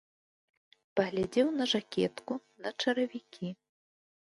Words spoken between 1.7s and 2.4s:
жакетку,